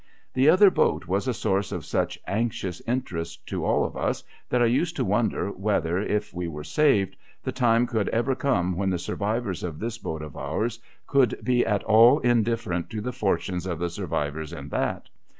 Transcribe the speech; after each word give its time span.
The 0.33 0.49
other 0.49 0.71
boat 0.71 1.05
was 1.05 1.27
a 1.27 1.31
source 1.35 1.71
of 1.71 1.85
such 1.85 2.17
anxious 2.25 2.81
interest 2.87 3.45
to 3.49 3.63
all 3.63 3.85
of 3.85 3.95
us 3.95 4.23
that 4.49 4.59
I 4.59 4.65
used 4.65 4.95
to 4.95 5.05
wonder 5.05 5.51
whether, 5.51 5.99
if 5.99 6.33
we 6.33 6.47
were 6.47 6.63
saved, 6.63 7.15
the 7.43 7.51
time 7.51 7.85
could 7.85 8.09
ever 8.09 8.33
come 8.33 8.75
when 8.75 8.89
the 8.89 8.97
survivors 8.97 9.63
in 9.63 9.77
this 9.77 9.99
boat 9.99 10.23
of 10.23 10.35
ours 10.35 10.79
could 11.05 11.37
be 11.43 11.63
at 11.63 11.83
all 11.83 12.17
indifferent 12.17 12.89
to 12.89 13.01
the 13.01 13.13
fortunes 13.13 13.67
of 13.67 13.77
the 13.77 13.91
survivors 13.91 14.53
in 14.53 14.69
that. 14.69 15.07